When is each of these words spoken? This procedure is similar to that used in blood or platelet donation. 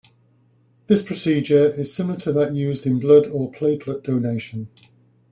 This 0.87 1.03
procedure 1.03 1.63
is 1.67 1.93
similar 1.93 2.17
to 2.21 2.31
that 2.33 2.55
used 2.55 2.87
in 2.87 2.99
blood 2.99 3.27
or 3.27 3.51
platelet 3.51 4.01
donation. 4.01 4.67